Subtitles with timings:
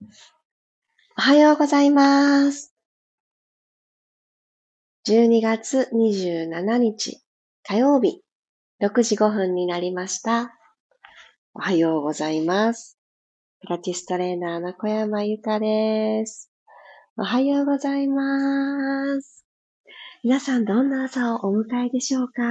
[0.00, 2.72] おはようございます。
[5.08, 7.20] 12月27日
[7.64, 8.22] 火曜日
[8.80, 10.52] 6時5分になりました。
[11.52, 12.96] おはようございます。
[13.60, 16.52] ピラティストレーナーの小山由かです。
[17.16, 19.44] おはようございます。
[20.22, 22.42] 皆さんどんな朝をお迎えでしょうか？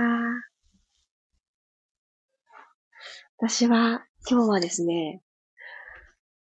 [3.37, 5.21] 私は今日はですね、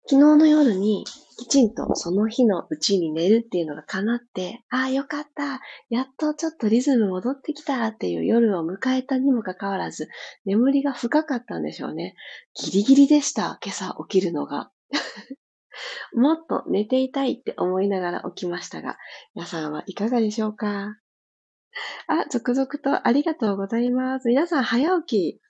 [0.10, 1.06] 昨日の夜に
[1.38, 5.62] きちんとその日のうちに寝るっていうのが叶って、ああ、よかった。
[5.92, 10.10] やっとちょっとリズム戻ってきたっていう夜を迎えたにもかかわらず、
[10.46, 12.16] 眠りが深かったんでしょうね。
[12.56, 13.60] ギリギリでした。
[13.64, 14.72] 今朝起きるのが。
[16.14, 18.98] もっと寝ていたいって思いながら起きましたが、
[19.36, 20.98] 皆さんはいかがでしょうか？
[22.08, 24.30] あ、続々とありがとうございます。
[24.30, 25.49] 皆さん早起き。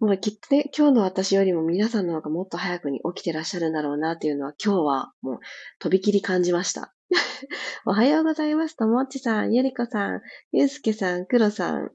[0.00, 5.40] もうきっとね、今日の私よりも皆さんの方がもっと早くに起きてらっしゃるんだろうなっていうのは今日はもう
[5.78, 6.94] とびきり感じました。
[7.84, 8.76] おはようございます。
[8.76, 10.22] ともっちさん、ゆりこさん、
[10.52, 11.90] ゆうすけさん、くろさん、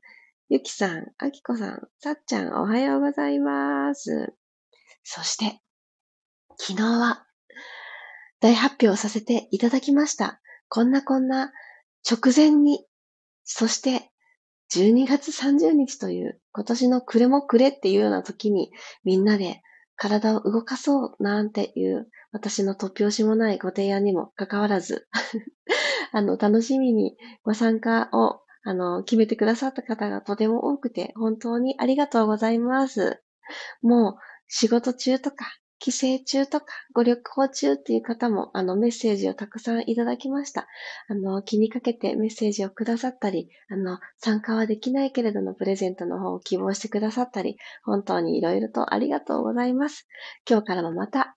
[0.49, 4.33] ゆきさん、あきこさん、さっちゃん、おはようございます。
[5.03, 5.61] そして、
[6.57, 7.25] 昨日は
[8.39, 10.39] 大発表させていただきました。
[10.69, 11.51] こんなこんな
[12.09, 12.85] 直前に、
[13.43, 14.11] そして
[14.73, 18.71] 12月30日という今年の暮れも暮れっていうような時に
[19.03, 19.61] みんなで
[19.95, 25.07] 体を動かそうなんていう私の突拍子もないご提案にもかかわらず
[26.11, 33.21] あの楽しみにご参加をあの決めてくださった方がとても多くて本当にありがとうございます。
[33.81, 34.15] もう
[34.47, 35.45] 仕事中とか
[35.79, 40.67] 帰省中とかご旅行中っていう方もあのメッセージをたくさんいただきました。
[41.07, 50.07] あの気にかけてメッセージをくださったり、あの参加はできないけれどもプレゼントの方を希望してくださったり、本当にいろいろとありがとうございます。
[50.49, 51.35] 今日からもまた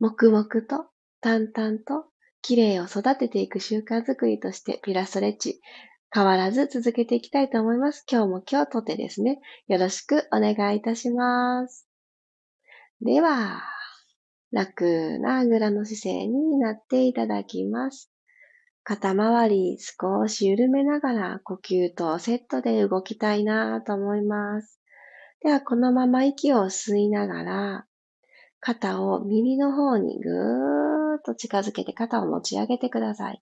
[0.00, 0.86] 黙々と
[1.20, 2.06] 淡々と
[2.42, 5.60] 綺麗を育てていく習慣づくりとしてピラストレッチ
[6.10, 8.04] 変わらず続けていきたいと思います。
[8.10, 11.87] 今日も今日とてですね、よろしくお願いいたします。
[13.00, 13.62] では、
[14.50, 18.10] 楽なあぐらの姿勢になっていただきます。
[18.82, 24.80] 肩周り少し緩めながら呼吸とセットで動きたいなと思います。
[25.42, 27.86] では、このまま息を吸いながら、
[28.58, 33.40] 肩を耳の方にぐーっと近づけて肩を持ち上げてください。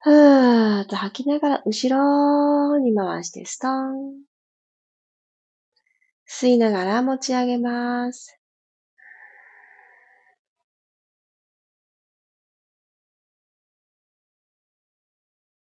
[0.00, 4.27] ふーっと吐きながら後ろに回してストーン。
[6.28, 8.38] 吸いながら持ち上げます。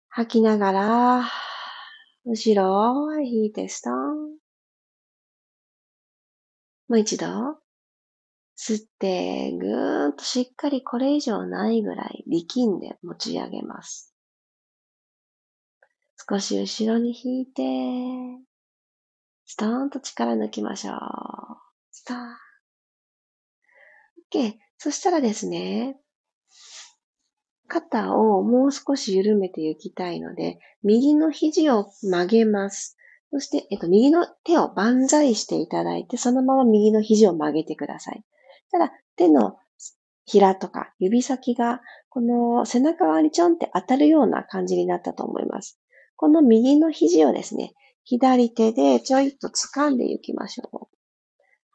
[0.08, 1.30] 吐きながら、
[2.26, 4.38] 後ろへ引いてストン。
[6.88, 7.26] もう一度。
[8.56, 14.14] 吸って、ぐーっとしっかりこれ以上ないぐらい力んで持ち上げます。
[16.30, 18.53] 少し後ろに引いて、
[19.46, 20.98] ストーンと力抜きましょう。
[21.92, 22.36] ストーン。
[24.32, 24.54] OK。
[24.78, 25.98] そしたらですね、
[27.68, 32.98] 肩をもう少し緩めていきたいので、右の肘を曲げます。
[33.32, 38.24] そして、えっと、右の手を万歳していただいて、そのまま右の肘を曲げてください。
[38.72, 39.58] ただ、手の
[40.26, 45.80] ひらとか指先が、この背中側にちょんって当たるような感じになったと思います。
[46.16, 50.90] この右の肘をですね、左手でちょいと掴んでいきましょ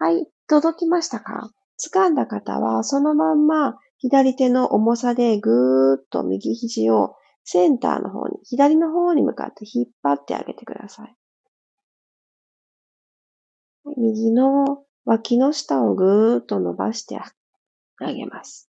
[0.01, 0.05] う。
[0.05, 1.51] はい、届きましたか？
[1.95, 11.15] 掴んだ方は、そのまんま左手の重さでぐーっと右肘をセンターの方に、左の方に向かって引っ張ってあげてください。
[13.97, 18.69] 右の脇の下をぐーっと伸ばしてあげます。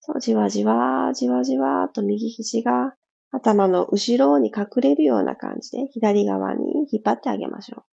[0.00, 2.94] そう、じわじわ、じわじわと右肘が
[3.30, 7.84] 頭の後ろに隠れるような感じで左側に引っ張ってあげましょう。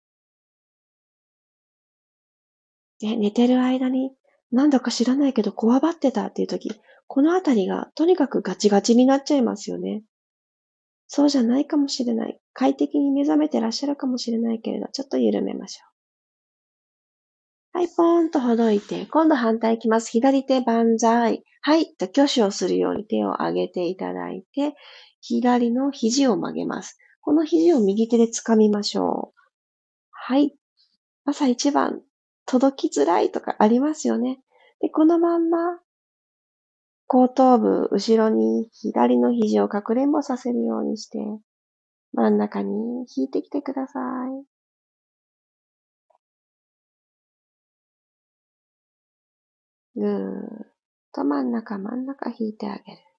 [3.01, 4.13] で寝てる間に
[4.53, 6.71] なんだか知らないけどこわばってたっていう時、
[7.09, 10.03] このあたりがとにかくガチガチになっちゃいますよね。
[11.09, 12.39] そうじゃないかもしれない。
[12.53, 15.85] 快適に目覚めてらっしゃるかもしれないけれど、ちょっと緩めましょ
[17.75, 17.79] う。
[17.79, 20.11] はい、ポーンとほどいて、今度反対いきます。
[20.11, 21.45] 左手万歳。
[21.63, 24.75] はい、と挙手をするように手を上げていただいて、
[25.23, 26.99] 左の肘を曲げます。
[27.21, 29.41] この肘を右手で掴みましょう。
[30.11, 30.55] はい。
[31.25, 32.03] 朝一番
[32.45, 34.41] 届きづらいとかありますよね。
[34.81, 35.79] で、このまんま
[37.07, 41.19] 後頭部、後ろに左の肘をかくれんぼさせるようにして、
[42.13, 44.45] 真ん中に引いてきてください。
[49.95, 50.73] ぐーっ
[51.13, 53.12] と真ん中真ん中引いてあげる。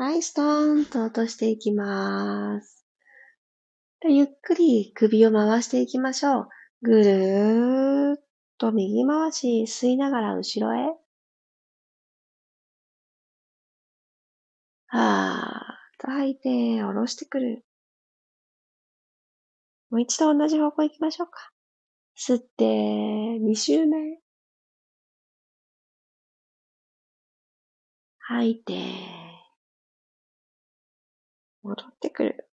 [0.00, 2.86] はい、ストーンと落としていきます。
[4.08, 6.48] ゆっくり首を回していきましょう。
[6.82, 8.22] ぐるーっ
[8.58, 10.94] と右回し吸いながら後ろへ。
[14.86, 16.48] はーっと吐いて
[16.80, 17.64] 下ろしてくる。
[19.90, 21.50] もう一度同じ方向行きましょうか。
[22.16, 22.64] 吸って、
[23.40, 24.20] 2周目。
[28.20, 29.17] 吐いて、
[31.68, 32.48] 戻ってくる。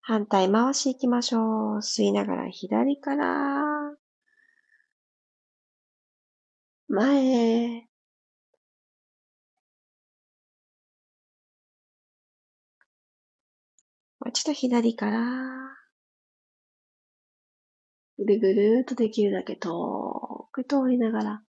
[0.00, 1.76] 反対回し行きましょう。
[1.78, 3.94] 吸いながら左から、
[6.88, 7.88] 前へ。
[14.20, 15.20] もう一度左から、
[18.16, 21.42] ぐるぐるっとできるだけ遠く通りながら、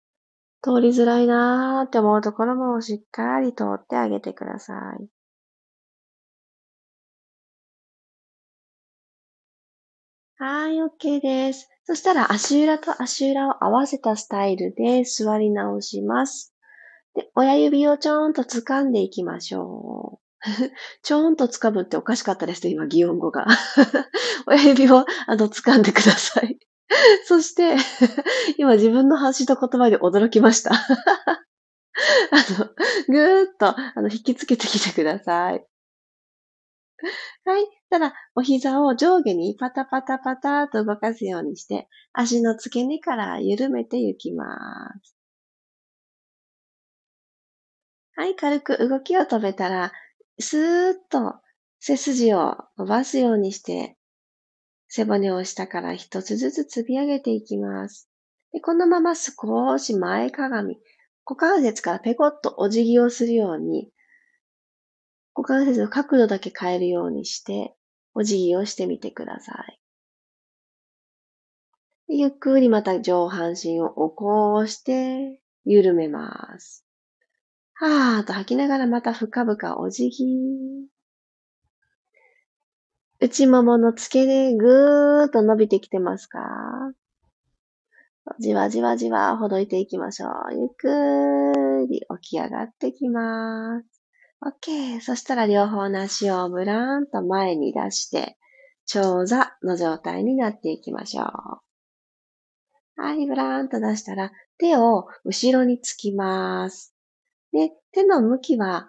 [0.62, 5.17] 通りづらいなーって思うところもしっかり通ってあげてください。
[10.40, 11.68] はい、OK です。
[11.84, 16.54] そしたら足裏と足裏を合わせたスタイルで座り直します。
[17.16, 20.42] で、親指をちょーんと掴んでいきましょう。
[21.04, 23.48] ちょーんと掴むっておかしかったですね、今、擬音語が。
[24.48, 26.60] 親指を、あの、掴んでください。
[27.26, 27.76] そして、
[28.58, 30.74] 今自分の発した言葉で驚きました。
[30.74, 30.78] あ
[32.60, 32.70] の、
[33.08, 35.66] ぐーっと、あの、引きつけてきてください。
[37.46, 37.77] はい。
[37.90, 44.46] たら、お膝を上下にパタパタパタと動かすようにして、足の付け根から緩めていきま
[45.04, 45.16] す。
[48.16, 48.36] はい。
[48.36, 49.92] 軽く動きを止めたら、
[50.40, 51.36] スーッと
[51.80, 53.98] 背筋を伸ばすようにして、
[54.90, 58.10] 背骨を下から一つずつ積み上げていきます。
[58.54, 60.80] でこのまま少し前かがみ、
[61.26, 63.92] 股関節からペコッとお辞儀をするように、
[65.38, 67.76] 股関節の角度だけ変えるようにして、
[68.16, 69.80] お辞儀をしてみてください。
[72.08, 76.84] ゆっくりまた上半身を起こして緩めます。
[77.76, 80.26] はーっと吐きながらまた深々お辞儀。
[83.20, 86.40] 内ももの付け根ぐーっと伸びてきてますか？
[88.40, 90.32] じわじわじわほどいていきましょう。
[90.54, 93.97] ゆっくり起き上がってきます。
[94.42, 95.02] OK。
[95.02, 98.38] そしたら両方の足をブラーンと前に出して、
[98.86, 101.28] 長座の状態になっていきましょう。
[103.02, 106.94] はい、ブラーンと出したら手を後ろにつきます。
[107.52, 108.88] で、手の向きは、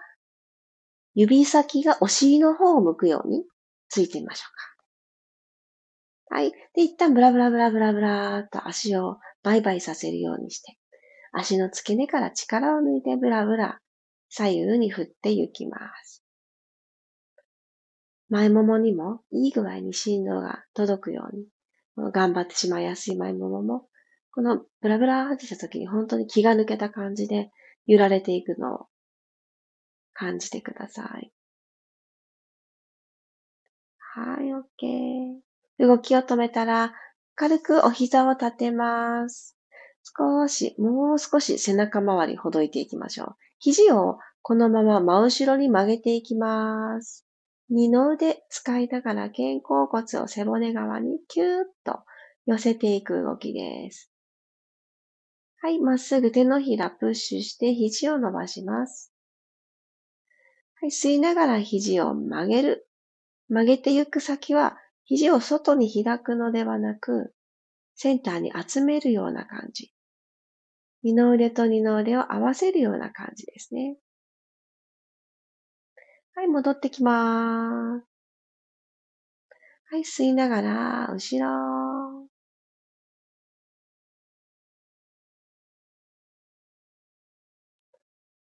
[1.15, 3.45] 指先がお尻の方を向くように
[3.89, 4.45] ついてみましょ
[6.29, 6.37] うか。
[6.37, 6.53] はい。
[6.75, 10.79] で、一旦ブラブラブラブラブラーっと足をバイバイさせるようにして、
[11.33, 13.81] 足の付け根から力を抜いてブラブラ
[14.29, 16.25] 左右に振って行きます。
[18.29, 21.47] 前ももにもいい具合に振動が届くように、
[22.13, 23.89] 頑張ってしまいやすい前ももも、
[24.33, 27.51] このブラブラってした時に本当に気が抜けた感じで
[27.87, 28.87] 揺られていくのを
[30.13, 31.33] 感じてください。
[33.99, 35.87] はい、OK。
[35.87, 36.93] 動きを止めたら、
[37.35, 39.57] 軽くお膝を立てます。
[40.03, 43.37] 少し、もう少し背中周りほどいていきましょう。
[43.59, 47.27] 肘をこのまま真後ろに曲げていきます。
[47.71, 52.01] 二の腕使いながら肩甲骨を背骨側にキューッと
[52.47, 54.11] 寄せていく動きです。
[55.61, 59.13] はい、まっすぐ手のひらプッシュして肘を伸ばします。
[60.81, 62.89] はい、吸いながら肘を曲げる。
[63.49, 67.35] 曲げていく先は肘を外に開くのではなく、
[67.97, 69.93] センターに集めるような感じ。
[71.09, 73.97] 二の腕と二の腕を合わせるような感じですね。
[76.35, 78.05] はい、戻ってきまーす。
[79.91, 82.29] はい、吸いながら、後ろ。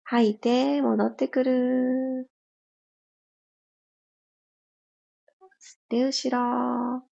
[0.05, 2.31] 吐いて、戻ってくる。
[5.59, 7.12] 吸って後ろ。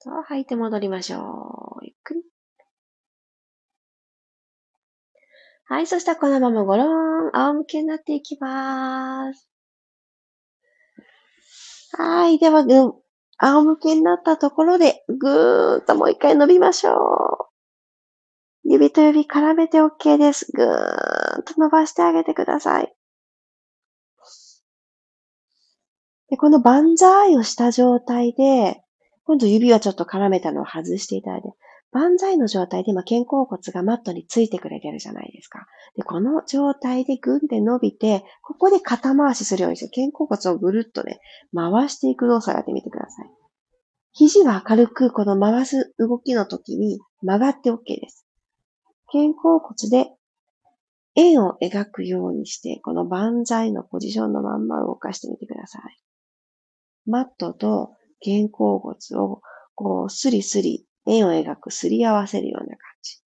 [0.00, 1.84] そう、吐いて戻りましょう。
[1.84, 2.22] ゆっくり。
[5.66, 9.50] はい、そしたらこのままゴローン、仰向けになっていきます。
[11.92, 12.74] はい、ではぐ、
[13.38, 17.48] 仰向けになったところで、ぐーっともう一回伸びましょう。
[18.64, 20.50] 指と指絡めて OK です。
[20.52, 22.94] ぐーっと伸ばしてあげてください。
[26.30, 28.82] で、この万歳をした状態で、
[29.28, 31.50] 今度指はちょっと絡めたのを外していただいて、
[31.92, 35.66] 万歳の状態で今肩甲骨がマットについてくれてるじゃないですか。
[35.96, 41.20] で、この状態でグンで伸びて、ここで肩回しするようにして、肩甲骨をぐるっとね、
[41.54, 43.30] 回していく動作をやってみてください。
[44.14, 48.26] 肘は軽くこの回す動きの時に曲がって OK です。
[49.12, 50.10] 肩甲骨で
[51.16, 56.00] 円を描くようにして、この万歳のポジションのまんま動かしてみてください。
[57.04, 57.92] マットと
[58.24, 59.42] 肩甲骨を
[59.74, 63.18] こうスリスリ円を描く、すり合わせるような感じ。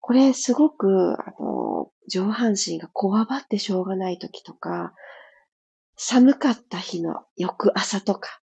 [0.00, 4.94] これすごく、あの、上半身がこわばってしょうがない時とか、
[5.96, 8.40] 寒かった日の翌朝とか、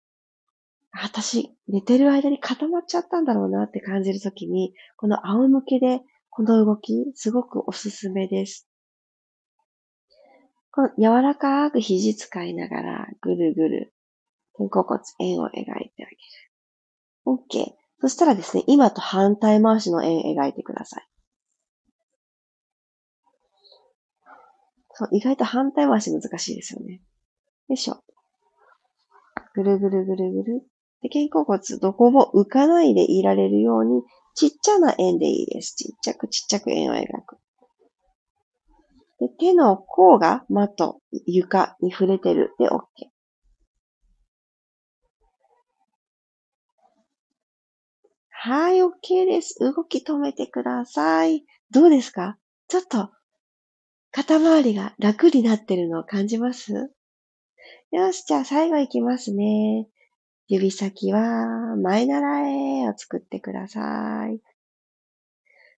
[0.93, 8.69] 私、寝てる間に固まっちゃったんだろうなって感じるときに、この仰向けでこの動き、すごくおすすめです。
[10.71, 13.93] この柔らかく肘使いながら、ぐるぐる、
[14.59, 16.17] 肩甲骨、円を描いてあげる。
[17.27, 17.73] OK。
[18.01, 21.09] そしたらですね、今と反対回しの円描いてください。
[24.93, 26.95] そう、意外と反対回し難しいですよね。
[27.69, 28.03] よいしょ。
[29.55, 30.63] ぐるぐるぐるぐる。
[31.03, 34.03] で、肩甲骨どこも浮かないでいられるように、
[34.35, 35.75] ちっちゃな円でいいです。
[35.77, 37.39] ちっちゃくちっちゃく円を描く。
[39.21, 42.81] で、手の甲がマット、床に触れてるで OK。
[48.41, 49.57] はい、OK です。
[49.59, 51.45] 動き止めてください。
[51.73, 52.39] どうですか？
[52.69, 53.11] ちょっと、
[54.13, 56.93] 肩周りが楽になってるのを感じます？
[57.91, 59.89] よし、じゃあ最後いきますね。
[60.47, 62.49] 指先は前習
[62.85, 63.81] えを作ってくださ
[64.29, 64.41] い。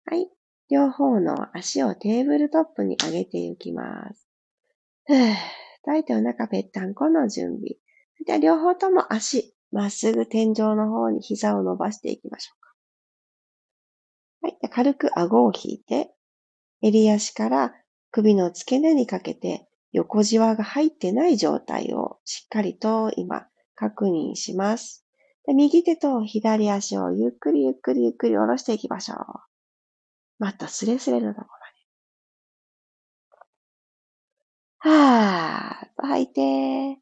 [0.05, 0.29] はい。
[0.69, 4.29] 両方の足をテーブルトップに上げていきます。
[5.07, 5.35] ふぅ。
[5.83, 7.79] 抱いてお腹ぺったんこの準備。
[8.27, 12.71] じゃあ両方とも足、まっすぐ天井の方に膝を伸ばしていきましょうか。
[14.43, 14.71] はい。
[14.71, 16.11] 軽く顎を引いて、
[16.83, 17.75] 襟足から
[18.11, 25.05] 首の付け根にかけて横じわが入ってない状態をしっかりと今確認します。
[25.47, 29.19] 右手と左足をゆっくりゆっくりゆっくり下ろしていきましょう。
[30.39, 31.57] またスレスレのとこま
[34.87, 34.91] で。
[34.91, 37.01] はーっと吐いて、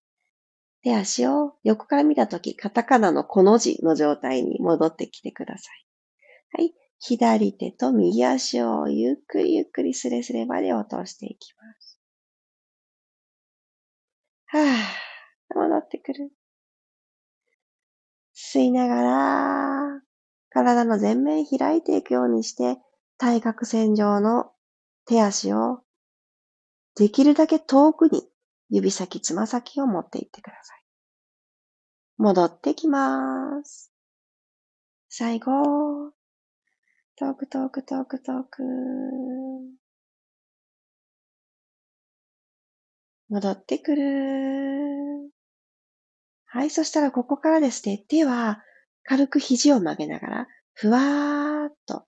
[0.83, 5.87] 手足を横から見たとき、カタカナのこの字の状態に戻ってきてください。
[6.63, 6.75] はい。
[7.01, 12.01] 左手と右足をゆっくりゆっくりスレスレまで落としていきます。
[14.47, 16.31] はぁ、戻ってくる。
[18.35, 20.03] 吸いながら、
[20.51, 22.79] 体の前面開いていくようにして、
[23.19, 24.53] 対角線上の
[25.07, 25.81] 手足を
[26.95, 28.29] できるだけ遠くに
[28.71, 30.83] 指先、つま先を持っていってください。
[32.19, 33.93] 戻ってきます。
[35.09, 36.13] 最後、
[37.17, 38.63] 遠く遠く遠く遠く。
[43.29, 45.31] 戻ってくる。
[46.47, 48.63] はい、そしたらここからですね、手は
[49.05, 52.05] 軽く肘を曲げながら、ふわーっと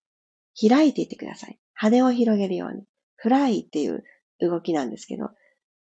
[0.69, 1.59] 開いていってください。
[1.75, 2.85] 羽を広げるように。
[3.17, 4.03] フライっていう
[4.41, 5.31] 動きなんですけど、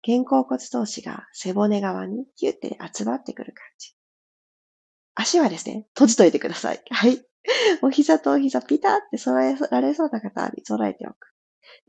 [0.02, 3.94] 肩甲骨同士が背骨側にキュッて集まってくる感じ。
[5.16, 6.82] 足はですね、閉じといてください。
[6.90, 7.26] はい。
[7.82, 11.16] お膝とお膝ピタって揃えられそうな方に揃えておく。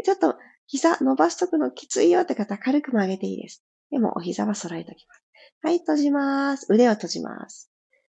[0.04, 0.36] ちょっと
[0.66, 3.64] 膝伸ばしとくのきついよって方軽く曲げていいです。
[3.90, 5.22] でもお膝は揃えときます。
[5.62, 6.66] はい、閉じます。
[6.70, 7.70] 腕を閉じます。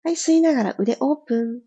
[0.03, 1.61] はい、吸いながら腕オープン。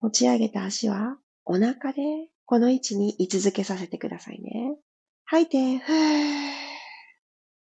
[0.00, 2.02] 持ち上げた足はお腹で
[2.46, 4.76] この位置に居続けさせてくださいね。
[5.30, 6.50] 吐いて、ふー。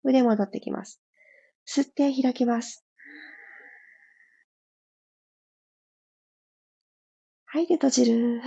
[0.03, 1.01] 腕戻ってきます。
[1.67, 2.86] 吸って開きます。
[7.48, 8.39] 吐いて閉じる。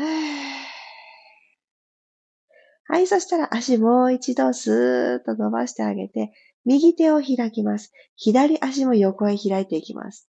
[2.86, 6.30] はい、そしたら足もう一度スーッと伸ばしてあげて、
[6.64, 7.92] 右手を開きます。
[8.14, 10.30] 左足も横へ開いていきます。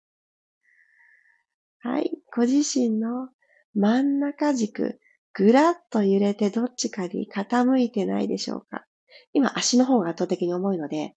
[1.82, 3.28] はい、ご自身の
[3.76, 5.02] 真ん中軸、
[5.34, 8.86] ぐらっと揺れてどっちかに傾いてないでしょうか
[9.34, 11.16] 今足の方が圧倒的に重いので、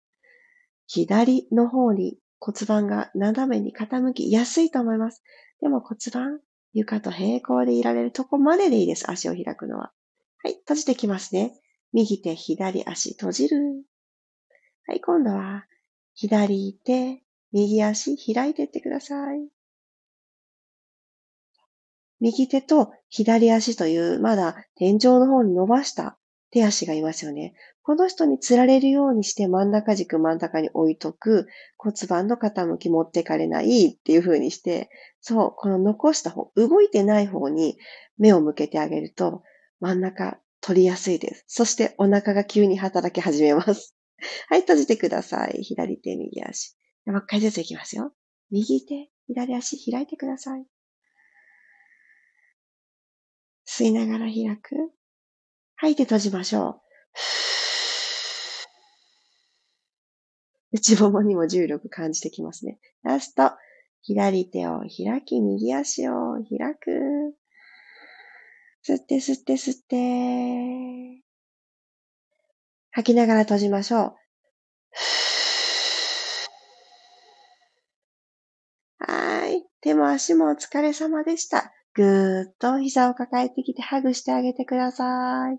[0.86, 5.22] 左の方に骨盤が斜めに傾きやすいと思います。
[5.60, 6.40] でも骨盤、
[6.72, 9.10] 床と平行でいられるとこまででいいです。
[9.10, 9.92] 足を開くのは。
[10.42, 11.54] はい、閉じてきますね。
[11.92, 13.84] 右手、左足、閉じる。
[14.86, 15.66] はい、今度は、
[16.14, 19.48] 左手、右足、開いていってください。
[22.22, 26.16] 右手と左足という、まだ天井の方に伸ばした
[26.52, 27.52] 手足がいますよね。
[27.82, 34.88] この人に釣られるようにして真ん中軸真ん中に置いとく、骨盤の傾き持ってかれないっていう風にして、
[35.20, 37.76] そう、この残した方、動いてない方に
[38.18, 39.42] 目を向けてあげると、
[39.80, 41.44] 真ん中取りやすいです。
[41.48, 43.96] そしてお腹が急に働き始めます。
[44.48, 45.64] はい、閉じてください。
[45.64, 46.76] 左手、右足。
[47.06, 48.12] もう一回ずついきますよ。
[48.52, 50.64] 右手、左足開いてください。
[53.74, 54.92] 吸いながら開く。
[55.76, 56.80] 吐いて閉じましょう。
[60.76, 62.78] 内ももにも重力感じてきますね。
[63.02, 63.52] ラスト。
[64.02, 67.34] 左手を開き、右足を開く。
[68.86, 71.22] 吸って吸って吸って。
[72.90, 74.16] 吐きながら閉じましょう。
[78.98, 79.64] はい。
[79.80, 81.72] 手も足もお疲れ様でした。
[81.94, 85.58] ぐーっと膝を抱えてきてハグしてあげてください。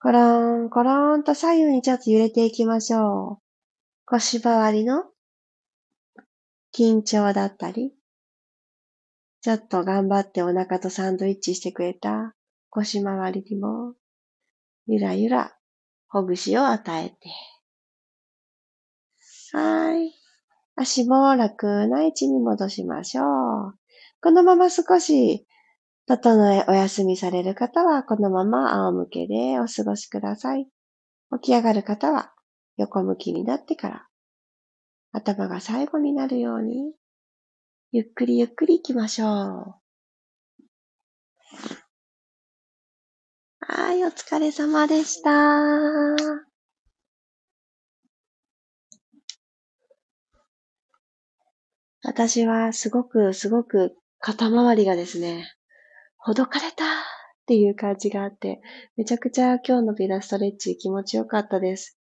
[0.00, 3.42] コロン、コロンと左右にちょっと揺れていきましょう。
[4.04, 5.04] 腰回りの
[6.72, 7.92] 緊張だったり、
[9.40, 12.34] ちょっと頑張ってお腹とサンドイッチしてくれた
[12.70, 13.94] 腰回りにも、
[14.86, 15.56] ゆらゆら
[16.08, 17.16] ほぐしを与えて。
[19.52, 20.17] はい。
[20.80, 23.74] 足も楽な位置に戻しましょう。
[24.22, 25.44] このまま少し
[26.06, 30.68] 整えお休みされる方はこのまま仰向けでお過ごしください。
[31.42, 32.32] 起き上がる方は
[32.76, 34.06] 横向きになってから
[35.12, 36.92] 頭が最後になるように
[37.90, 39.74] ゆっくりゆっくり行きましょう。
[43.60, 46.47] はい、お疲れ様でした。
[52.08, 55.44] 私はすごくすごく肩周りがですね、
[56.16, 56.88] ほどかれたっ
[57.46, 58.62] ていう感じがあって、
[58.96, 61.98] めちゃくちゃ今日のピラストレッチ気持ちよかったです。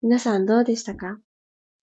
[0.00, 1.18] 皆さんどうでしたか？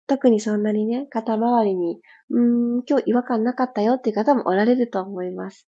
[0.08, 1.99] 特にそんなにね、肩周りに、
[2.30, 5.67] うーん、今日違和感なかったよっていう方もおられると思います。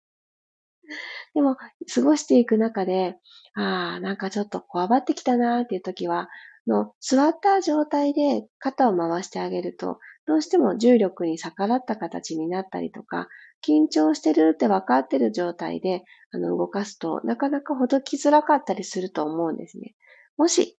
[1.34, 1.58] でも、
[1.94, 3.18] 過ごしていく中で、
[3.56, 6.30] ああ、なんかちょっとこわばってきたなーっていう時は、
[6.66, 13.30] の座った状態で肩を回してあげると、どうしても重力に逆らった形になったりとか、
[13.68, 19.96] 緊張してるって分かってる状態であの動かすとなかなかほどきづらかったりすると思うんですね。
[20.38, 20.78] もし、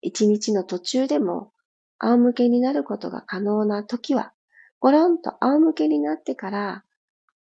[0.00, 1.52] 一日の途中でも
[1.98, 4.32] 仰向けになることが可能な時は、
[4.78, 6.84] ごろんと仰向けになってから、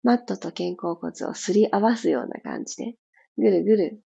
[0.04, 2.96] マットと肩甲骨をすり合わすような感じで、
[3.40, 4.04] ぐるぐる、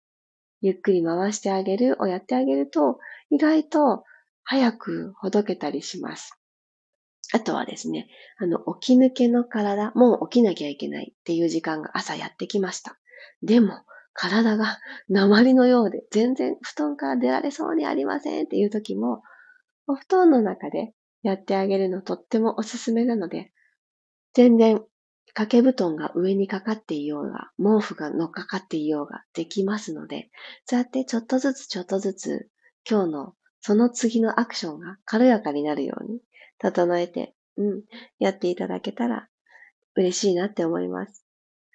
[0.62, 4.04] ゆっくり回してあげるをやってあげると、意外と
[4.42, 6.39] 早くほどけたりします。
[7.32, 12.98] あとはですね、あの、起き抜けの体、もう起きなきゃいけないっていう時間が朝やってきました。
[13.42, 19.22] でも、体が鉛のようで、全然布団から出られそうにありませんっていう時も、
[19.86, 23.52] お布団の中でやってあげるのとってもおすすめなので、
[24.34, 24.80] 全然
[25.34, 30.30] 掛け布団が上にかかっていようが、毛布が乗っかかっていようができますので、
[30.66, 32.48] そうやってちょっとずつちょっとずつ
[32.88, 36.20] 今日のその次のアクションが軽やかになるように
[36.60, 37.82] 整えて、うん、
[38.18, 39.28] やっていただけたら
[39.96, 41.24] 嬉しいなって思います。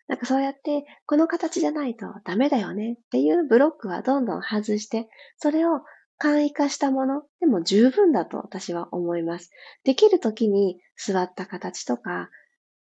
[0.08, 5.82] なんかそうやって、この形じゃないとダメだよねっていうブロックはどんどん外して、それを
[6.18, 9.50] 簡易化したものでも十分だと私は思います。
[9.84, 12.30] できるときに座った形とか、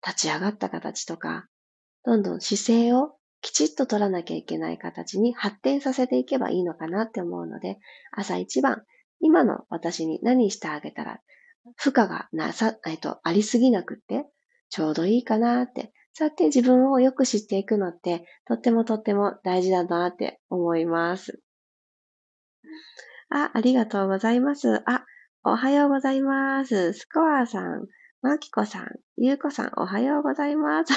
[0.05, 1.47] 立ち上がった形とか、
[2.05, 7.77] どんどん姿勢をきちっと取らなきゃいけない形に発展させていけばいいのかなって思うので、
[8.11, 8.83] 朝一番、
[9.19, 11.19] 今の私に何してあげたら
[11.75, 14.25] 負荷がなさ、えっと、ありすぎなくって、
[14.69, 21.39] ちょうどいいかなって、そうやって自分をよく知っていくのって、とってもとっても大事だなって思います。
[23.29, 24.81] あ、ありがとうございます。
[24.85, 25.05] あ、
[25.43, 26.93] おはようございます。
[26.93, 27.87] スコアさん、
[28.21, 30.93] マキコさん、ゆうこさん、おはようございます。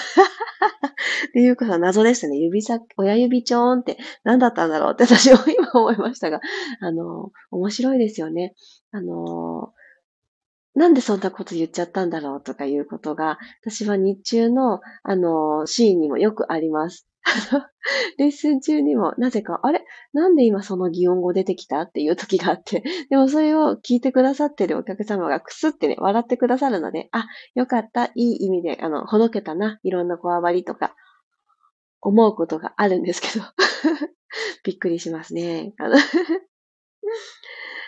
[1.32, 2.38] で、ゆうこさん、謎ですね。
[2.38, 6.40] 指先、親指ちょーんって何だったんだろうって私も今思いましたが、
[6.80, 8.54] あの、面白いですよね。
[8.90, 9.72] あの、
[10.74, 17.06] なんでそんなこと言っちゃったんだろうとかいうことが、私は日中の、あの、シーンにもよくあります。
[18.18, 19.84] レッスン中にも、なぜか、あれ？
[20.12, 30.94] なんで今その擬音語出てきたっていう時があって、 でもそれを聞いてくださってるお客様がくすってね、笑ってくださるので、あ、よかった、いい意味で、あの、ほどけたな、いろんなこわばりとか、
[32.00, 33.44] 思うことがあるんですけど、
[34.64, 35.72] びっくりしますね。
[35.78, 35.96] あの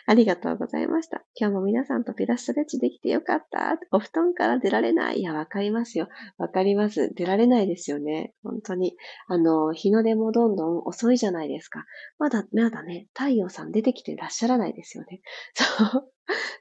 [0.09, 1.25] ありがとうございました。
[1.35, 3.77] 今日も皆さんとピラストレッチできてよかった。
[3.91, 5.19] お布団から出られない。
[5.19, 6.09] いや、わかりますよ。
[6.39, 7.13] わかります。
[7.15, 8.33] 出られないですよね。
[8.45, 8.97] 本当に。
[9.27, 11.85] あの、日の出もどんどん遅いじゃないですか。
[12.21, 15.21] まだ、まだね、太陽さん出てきてらっしゃらないですよね。
[15.55, 16.13] そう。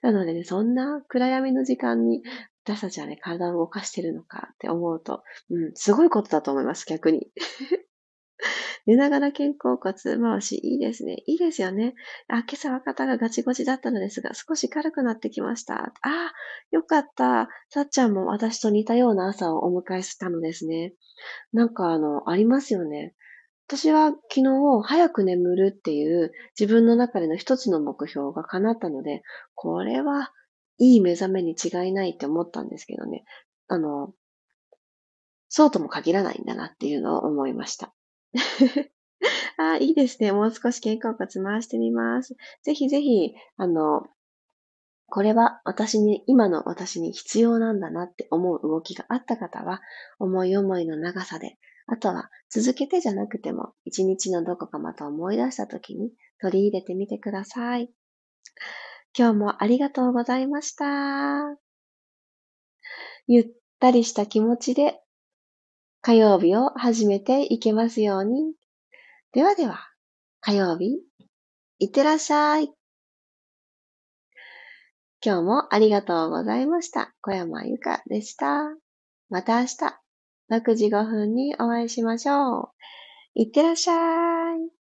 [0.02, 2.24] なのでね、そんな暗闇の時間に
[2.64, 7.32] 私たちはね、体を動かしてるのかって思うと、うん、すごいことだと思います、逆に。
[8.86, 11.24] 寝ながら肩甲骨回し、いいですね。
[11.26, 11.96] いいですよね。
[12.28, 15.94] あ、今朝は肩がガチゴチだったのですが、少し軽くなってきました。
[16.02, 16.34] あ、
[16.72, 17.50] よかった。
[17.70, 20.94] さっちゃんも私と似たような朝をお迎えしたのですね。
[21.54, 23.16] なんかあの、ありますよね。
[23.68, 29.24] 私は昨日早く眠るっていう自分の中での一つの目標が叶ったので、
[29.56, 30.32] これは
[30.78, 33.24] いい目覚めに違いないって思ったんですけどね。
[33.68, 34.14] あの、
[35.50, 37.94] そうとも限らないんだなっていうのを思いました。
[39.58, 40.32] あ、いいですね。
[40.32, 42.36] もう少し肩甲骨回してみます。
[42.64, 44.04] ぜひぜひ、あの、
[45.08, 49.82] これは私に、今の私に必要なんだなって思う動きがあった方は、
[50.20, 57.92] 思い思いの長さで、あとは続けてじゃなくても、一日のどこかまた思い出した時に取り入れてみてください。
[59.18, 61.58] 今日もありがとうございました。
[63.28, 63.48] ゆっ
[63.80, 65.00] たりした気持ちで
[66.06, 68.54] 火曜日を始めていけますように。
[69.32, 69.90] ではでは、
[70.40, 71.00] 火曜日、
[71.80, 72.72] いってらっしゃい。
[75.26, 77.16] 今日もありがとうございました。
[77.22, 78.66] 小山由かでした。
[79.32, 79.76] また明日、
[80.52, 82.70] 6時5分にお会いしましょう。
[83.34, 84.85] いってらっしゃい。